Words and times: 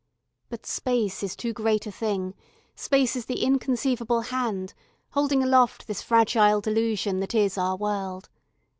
But 0.49 0.65
space 0.65 1.21
is 1.21 1.35
too 1.35 1.53
great 1.53 1.85
a 1.85 1.91
thing, 1.91 2.33
space 2.73 3.15
is 3.15 3.27
the 3.27 3.43
inconceivable 3.43 4.21
Hand, 4.21 4.73
holding 5.11 5.43
aloft 5.43 5.85
this 5.85 6.01
fragile 6.01 6.59
delusion 6.59 7.19
that 7.19 7.35
is 7.35 7.55
our 7.55 7.75
world. 7.75 8.27